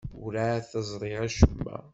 Werɛad 0.21 0.63
teẓri 0.71 1.13
acemma. 1.25 1.77